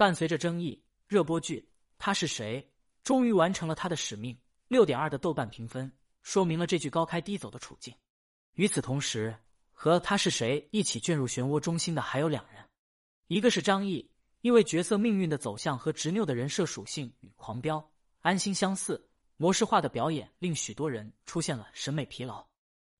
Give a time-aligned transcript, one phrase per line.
[0.00, 1.60] 伴随着争议，热播剧
[1.98, 2.66] 《他是谁》
[3.04, 4.34] 终于完成了他的使命，
[4.66, 5.92] 六点二的豆瓣评分
[6.22, 7.94] 说明了这剧高开低走的处境。
[8.54, 9.36] 与此同时，
[9.74, 12.64] 和他是谁一起卷入漩涡中心的还有两人，
[13.26, 14.10] 一个是张译，
[14.40, 17.76] 因为角色命运的走向和执拗的人设属性与《狂飙》
[18.20, 19.06] 《安心》相似，
[19.36, 22.42] 模式化的表演令许多人出现了审美疲劳；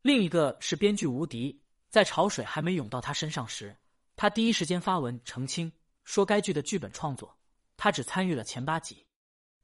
[0.02, 3.74] 另一个是编剧吴迪，在潮水还没涌到他身上时，
[4.16, 5.72] 他第一时间发文澄清，
[6.04, 7.38] 说该剧的剧本创作
[7.76, 9.06] 他只参与了前八集，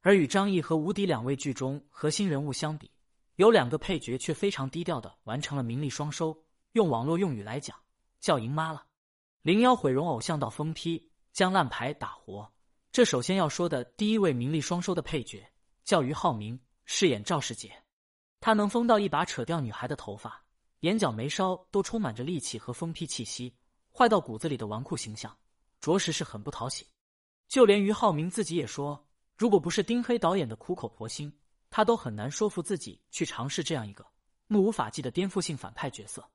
[0.01, 2.91] 而与张译和吴迪两位剧中核心人物相比，
[3.35, 6.37] 有两个配角却非常低调的完成了名利双收。
[6.73, 7.75] 用网络用语来讲，
[8.19, 8.85] 叫赢妈了。
[9.41, 12.51] 零幺毁容偶像到疯批，将烂牌打活。
[12.91, 15.47] 这首先要说的第一位名利双收的配角
[15.83, 17.71] 叫俞灏明，饰演赵世杰。
[18.39, 20.43] 他能疯到一把扯掉女孩的头发，
[20.81, 23.55] 眼角眉梢都充满着戾气和疯批气息，
[23.91, 25.35] 坏到骨子里的纨绔形象，
[25.79, 26.87] 着实是很不讨喜。
[27.47, 31.31] 就连俞灏明自己也说，如果不是丁黑导演的苦口婆心，
[31.69, 34.05] 他都很难说服自己去尝试这样一个
[34.47, 36.29] 目无法纪的颠覆性反派角色。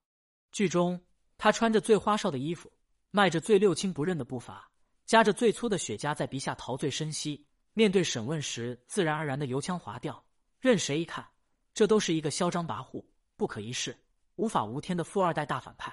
[0.53, 1.01] 剧中，
[1.37, 2.73] 他穿着最花哨的衣服，
[3.11, 4.71] 迈着最六亲不认的步伐，
[5.05, 7.47] 夹着最粗的雪茄在鼻下陶醉深吸。
[7.75, 10.23] 面对审问时，自然而然的油腔滑调，
[10.61, 11.27] 任谁一看，
[11.73, 13.03] 这都是一个嚣张跋扈、
[13.37, 13.97] 不可一世、
[14.37, 15.91] 无法无天的富二代大反派。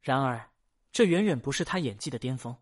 [0.00, 0.48] 然而，
[0.92, 2.56] 这远远不是他演技的巅峰。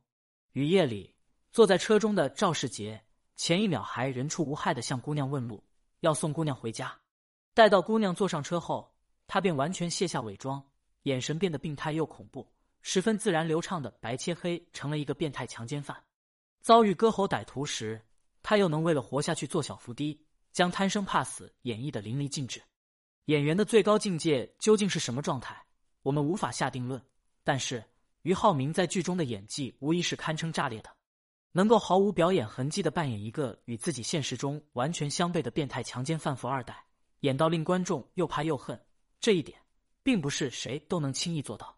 [0.56, 1.14] 雨夜里，
[1.52, 2.98] 坐在车中的赵世杰，
[3.34, 5.62] 前一秒还人畜无害的向姑娘问路，
[6.00, 6.98] 要送姑娘回家。
[7.52, 8.90] 待到姑娘坐上车后，
[9.26, 10.66] 他便完全卸下伪装。
[11.02, 15.94] 眼神变得病态又恐怖，十分自然流畅的白切黑，成了一个变态强奸犯。
[16.62, 18.00] 遭遇割喉歹徒时，
[18.42, 20.18] 他又能为了活下去做小伏低，
[20.54, 22.62] 将贪生怕死演绎的淋漓尽致。
[23.26, 25.62] 演员的最高境界究竟是什么状态，
[26.00, 26.98] 我们无法下定论。
[27.44, 27.84] 但是
[28.26, 30.90] 俞灏明在剧中的演技无疑是堪称炸裂的，
[31.52, 36.84] 能够毫无表演痕迹的扮演一个与自己现实中完全相悖的变态强奸犯富二代，
[37.20, 38.84] 演到令观众又怕又恨。
[39.20, 39.56] 这一点。
[40.02, 41.76] 并不是谁都能轻易做到，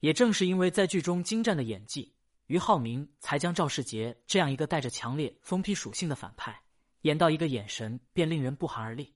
[0.00, 2.14] 也正是因为在剧中精湛的演技，
[2.46, 6.54] 俞灏明才将赵世杰这样一个带着强烈疯批属性的反派
[7.00, 9.14] 演到一个眼神便令人不寒而栗。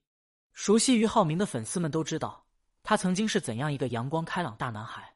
[0.55, 2.47] 熟悉俞灏明的粉丝们都知道，
[2.83, 5.16] 他曾经是怎样一个阳光开朗大男孩。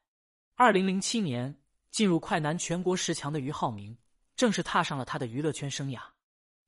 [0.62, 1.56] 二零零七年
[1.90, 3.96] 进入快男全国十强的俞灏明，
[4.36, 5.98] 正式踏上了他的娱乐圈生涯。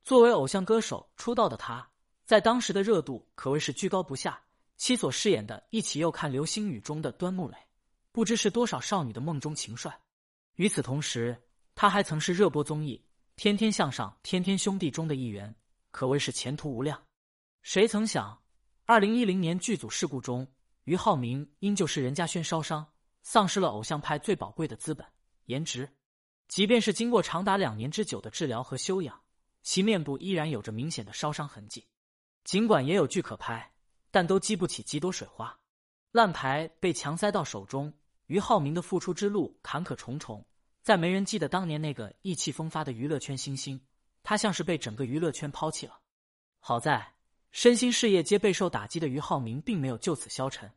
[0.02, 1.86] 作为偶像歌手出道的他，
[2.24, 4.40] 在当时的热度可谓是居高不下。
[4.78, 7.58] 其所饰演的《一起又看流星雨》中的端木磊，
[8.12, 10.00] 不知是多少少女的梦中情帅。
[10.54, 11.38] 与此同时，
[11.74, 12.96] 他还曾是热播综艺
[13.36, 15.54] 《天天向上》《天天兄弟》中的一员，
[15.90, 16.98] 可谓是前途无量。
[17.60, 18.42] 谁曾想，
[18.86, 20.50] 二零一零年剧组事故中，
[20.84, 22.86] 俞灏明因救世人家轩烧伤，
[23.22, 25.06] 丧失了偶像派最宝贵的资本——
[25.46, 25.88] 颜值。
[26.48, 29.22] 即便是经过长达两年之久的治疗和修养，
[29.62, 31.86] 其面部依然有着明显的烧伤痕迹。
[32.44, 33.70] 尽管也有剧可拍。
[34.14, 35.58] 但都激不起几朵水花，
[36.10, 37.90] 烂牌被强塞到手中，
[38.26, 40.46] 俞灏明的复出之路坎坷重重。
[40.82, 43.80] 再没人记得当年那个意气风发的娱乐圈新星，
[44.22, 45.98] 他像是被整个娱乐圈抛弃了。
[46.58, 47.14] 好在
[47.52, 50.70] 身心事业皆备受打击的俞灏明并没有就此消沉。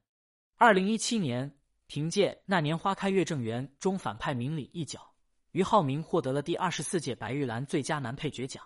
[0.55, 5.13] 二零一七年，凭借《那年花开月正圆》中反派明里一角，
[5.51, 8.63] 俞灏明获得了第二十四届白玉兰最佳男配角奖。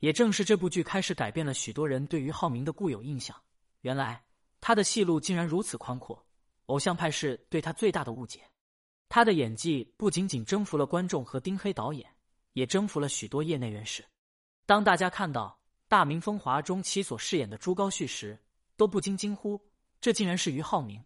[0.00, 3.34] 也正是这部剧开始改变了许多人对俞灏明的固有印象。
[3.80, 4.22] 原来
[4.60, 6.24] 他的戏路竟然如此宽阔，
[6.66, 8.40] 偶像派是对他最大的误解。
[9.08, 12.08] 他的演技不仅仅征服了观众和丁黑导演，
[12.52, 14.04] 也征服了许多业内人士。
[14.66, 18.38] 当大家看到《大明风华》中其所饰演的朱高煦时，
[18.76, 19.60] 都不禁惊呼
[20.00, 21.02] ：“这竟然是俞灏明！”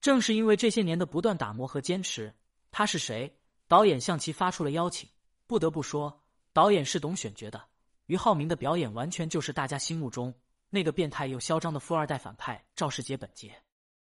[0.00, 2.34] 正是因为这些年的不断打磨和坚持，
[2.70, 3.36] 他是谁？
[3.68, 5.08] 导演向其发出了邀请。
[5.46, 6.22] 不得不说，
[6.52, 7.62] 导演是懂选角的。
[8.06, 10.34] 俞灏明的表演完全就是大家心目中。
[10.72, 13.52] 那个变态又嚣张的富二代反派赵世杰本杰，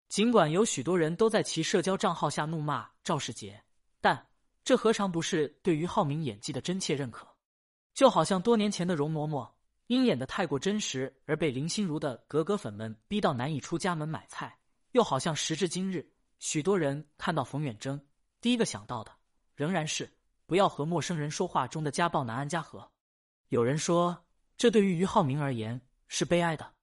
[0.09, 3.63] 尽管有许多人都在其社交账号下怒骂赵世杰，
[4.01, 4.27] 但
[4.65, 7.25] 这何尝不是对于浩明演技的真切认可？
[7.93, 9.49] 就好像多年前的容嬷嬷，
[9.87, 14.49] 因演的太过真实而被林心如的格格粉们逼到难以出家门买菜；
[14.91, 17.99] 又好像时至今日，许多人看到冯远征，
[18.41, 19.11] 第一个想到的
[19.55, 20.11] 仍然是
[20.45, 22.91] “不要和陌生人说话”中的家暴男安家和。
[23.49, 24.25] 有人说，
[24.57, 25.81] 这对于于浩明而言。
[26.11, 26.73] 是悲哀的，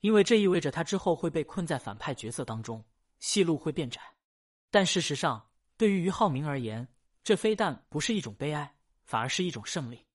[0.00, 2.82] 因为这意味着他之后会被困在反派角色当中，
[3.18, 4.00] 戏路会变窄。
[4.70, 6.88] 但事实上，对于俞灏明而言，
[7.22, 8.74] 这非但不是一种悲哀，
[9.04, 10.06] 反而是一种胜利。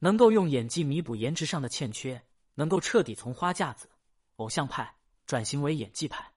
[0.00, 2.20] 能够用演技弥补颜值上的欠缺，
[2.54, 3.88] 能够彻底从花架子、
[4.34, 6.32] 偶像派转型为演技派，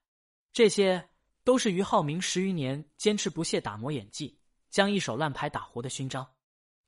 [0.53, 1.09] 这些
[1.43, 4.37] 都是俞灏明十余年坚持不懈打磨演技，
[4.69, 6.27] 将一手烂牌打活的勋章。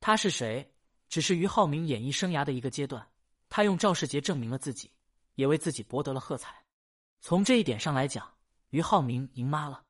[0.00, 0.70] 他是谁？
[1.08, 3.06] 只是俞灏明演艺生涯的一个阶段。
[3.48, 4.90] 他用赵世杰证明了自己，
[5.36, 6.64] 也为自己博得了喝彩。
[7.20, 8.28] 从这一点上来讲，
[8.70, 9.82] 俞灏明赢妈了。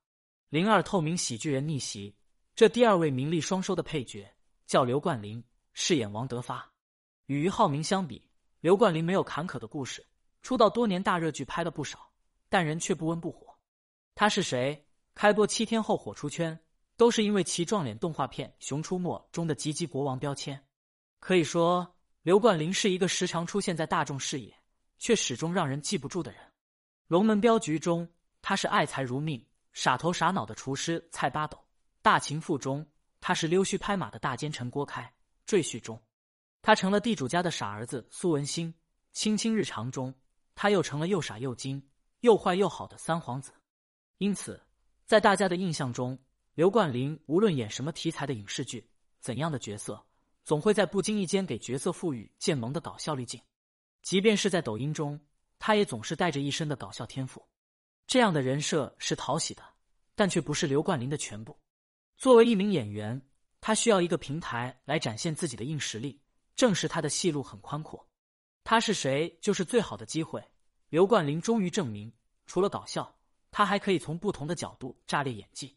[0.50, 2.14] 零二透明喜剧人逆袭，
[2.54, 4.30] 这第二位名利双收的配角
[4.66, 5.42] 叫刘冠霖，
[5.72, 6.70] 饰演王德发。
[7.26, 8.30] 与俞灏明相比，
[8.60, 10.06] 刘冠霖没有坎坷的故事，
[10.42, 12.12] 出道多年大热剧拍了不少，
[12.48, 13.43] 但人却不温不火。
[14.14, 14.86] 他是谁？
[15.14, 16.58] 开播七天后火出圈，
[16.96, 20.64] 都是因为其撞脸动画片《熊出没》中的“吉吉国王”标签。
[21.20, 21.90] 可以说。
[22.24, 24.50] 刘冠霖是一个时常出现在大众视野，
[24.96, 26.40] 却始终让人记不住的人。
[27.06, 28.08] 《龙门镖局》中，
[28.40, 31.58] 他是爱财如命、傻头傻脑的厨师蔡八斗；
[32.00, 32.86] 《大秦赋》中，
[33.20, 35.02] 他是溜须拍马的大奸臣郭开；
[35.44, 36.02] 《赘婿》中，
[36.62, 38.68] 他成了地主家的傻儿子苏文兴；
[39.12, 40.14] 《卿卿日常》中，
[40.54, 41.90] 他又成了又傻又精、
[42.20, 43.52] 又坏又好的三皇子。
[44.18, 44.60] 因此，
[45.04, 46.18] 在大家的印象中，
[46.54, 48.88] 刘冠霖无论演什么题材的影视剧、
[49.20, 50.04] 怎样的角色。
[50.44, 53.40] 总会在不经意间给角色赋予渐萌的搞笑滤镜，
[54.02, 55.18] 即便是在抖音中，
[55.58, 57.42] 他也总是带着一身的搞笑天赋。
[58.06, 59.62] 这样的人设是讨喜的，
[60.14, 61.58] 但却不是刘冠霖的全部。
[62.18, 63.18] 作为一名演员，
[63.62, 66.20] 他需要一个平台来展现自己的硬实力，
[66.54, 68.06] 正是他的戏路很宽阔。
[68.64, 70.44] 他是谁，就是最好的机会。
[70.90, 72.12] 刘冠霖终于证明，
[72.44, 73.16] 除了搞笑，
[73.56, 75.76] 他还可以从不同的角度炸裂演技。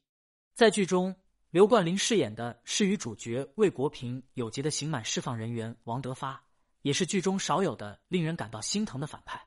[0.56, 1.16] 在剧中。
[1.50, 6.44] 刘冠霖饰演的是与主角魏国平有结的刑满释放人员王德发，
[6.82, 9.42] 也是剧中少有的令人感到心疼的反派。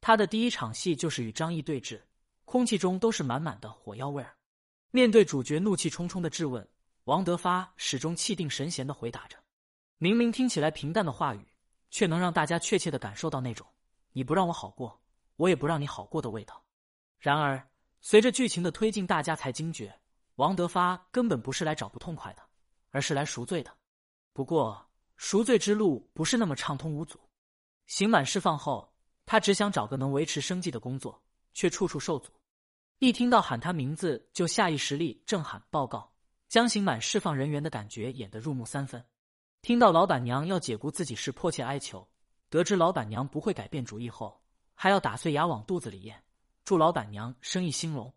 [0.00, 2.02] 他的第一场戏就是与张译对峙，
[2.44, 4.36] 空气中都是满满的火药味儿。
[4.90, 6.68] 面对主角怒气冲冲的质问，
[7.04, 9.38] 王德发始终气定神闲的回答着。
[9.98, 11.46] 明明听起来平淡的话语，
[11.90, 13.64] 却能让大家确切的感受到那种
[14.12, 15.00] “你不让我好过，
[15.36, 16.60] 我也不让你好过”的味道。
[17.26, 17.60] 然而，
[18.00, 19.92] 随着剧情的推进，大家才惊觉。
[20.36, 22.42] 王德发根本不是来找不痛快的，
[22.90, 23.76] 而是来赎罪的。
[24.32, 27.18] 不过，赎罪之路不是那么畅通无阻。
[27.86, 28.94] 刑满释放后，
[29.24, 31.20] 他只想找个能维持生计的工作，
[31.52, 32.30] 却处处受阻。
[33.00, 36.14] 一听到喊他名字，就下意识地正喊报告，
[36.46, 39.04] 将刑满释放人员的感觉演得入木三分。
[39.62, 42.08] 听到老板娘要解雇自己时迫切哀求，
[42.50, 44.40] 得知老板娘不会改变主意后，
[44.76, 46.22] 还要打碎牙往肚子里咽，
[46.66, 48.12] 祝老板娘生意兴隆。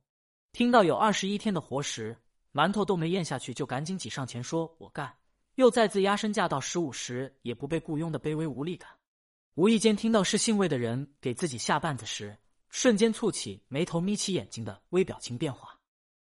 [0.54, 2.18] 听到有二十一天的活时，
[2.52, 5.16] 馒头都没咽下去，就赶紧挤上前说：“我干。”
[5.54, 8.90] 又再次压身价到十五时也不被雇佣的卑微无力感。
[9.54, 12.36] 无意间听到是姓魏的人给自己下绊子时，
[12.70, 15.80] 瞬间蹙起眉头，眯起眼睛的微表情变化。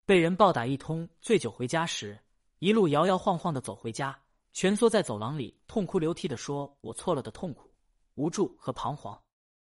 [0.05, 2.21] 被人暴打一通，醉酒回家时，
[2.59, 4.15] 一路摇摇晃晃的走回家，
[4.53, 7.73] 蜷缩在走廊里痛哭流涕的说：“我错了”的痛苦、
[8.17, 9.19] 无助和彷徨，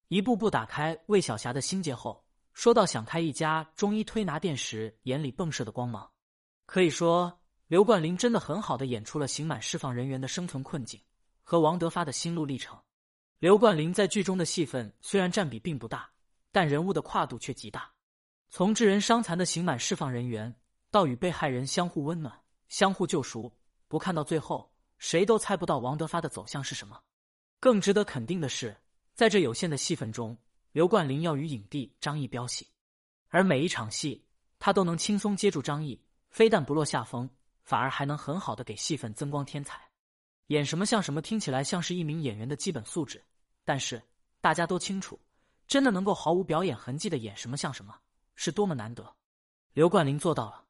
[0.07, 2.25] 一步步打开魏小霞的心结后。
[2.59, 6.11] 说到想开一家中医推拿店时，眼里迸射的光芒，
[6.65, 10.99] 可以说刘冠霖真的很好的演出了刑满释放人员的生存困境
[11.41, 12.77] 和王德发的心路历程。
[13.37, 16.11] 刘冠霖在剧中的戏份虽然占比并不大，
[16.51, 17.89] 但人物的跨度却极大。
[18.49, 20.53] 从致人伤残的刑满释放人员，
[20.91, 23.49] 到与被害人相互温暖、相互救赎，
[23.87, 26.99] 不看到最后，谁都猜不到王德发的走向是什么。
[27.61, 28.75] 更值得肯定的是，
[29.13, 30.37] 在这有限的戏份中。
[30.71, 32.67] 刘冠霖要与影帝张译飙戏，
[33.29, 34.23] 而每一场戏
[34.59, 35.99] 他都能轻松接住张译，
[36.29, 37.27] 非但不落下风，
[37.63, 39.81] 反而还能很好的给戏份增光添彩。
[40.47, 43.23] 演什么像什么，听起来像是一名演员的基本素质，
[43.65, 44.01] 但是
[44.41, 45.19] 大家都清楚，
[45.67, 47.95] 真的能够毫无表演痕迹的演什么像什么，
[48.35, 49.15] 是多么难得。
[49.73, 50.65] 刘冠霖做到了，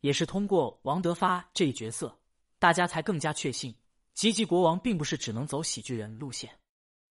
[0.00, 2.18] 也是通过王德发这一角色，
[2.58, 3.72] 大家才更加确信，
[4.14, 6.50] 吉吉国王并不是只能走喜剧人路线，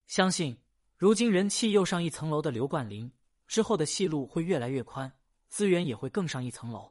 [0.07, 0.57] 相信。
[0.97, 3.11] 如今人气又上一层楼的刘冠霖，
[3.47, 5.11] 之后的戏路会越来越宽，
[5.49, 6.89] 资源也会更上一层楼。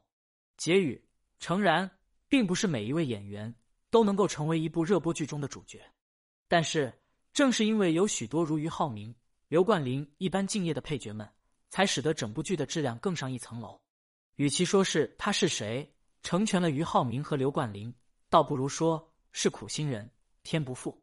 [0.57, 1.03] 结语：
[1.39, 1.89] 诚然，
[2.27, 3.53] 并不是每一位演员
[3.89, 5.81] 都能够成为一部热播剧中的主角，
[6.47, 6.93] 但是
[7.33, 9.13] 正是因为有许多如俞灏明、
[9.47, 11.27] 刘冠霖一般敬业的配角们，
[11.71, 13.81] 才使得整部剧的质量更上一层楼。
[14.35, 17.91] 与其说是他是谁成全了俞灏明和刘冠霖，
[18.29, 20.07] 倒不如说是苦心人
[20.43, 21.01] 天不负。